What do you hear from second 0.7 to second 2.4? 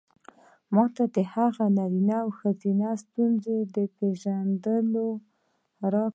ما ته د هر نارينه او